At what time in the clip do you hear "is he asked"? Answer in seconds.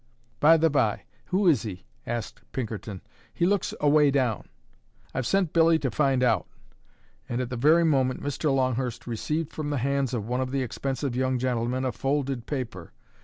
1.47-2.41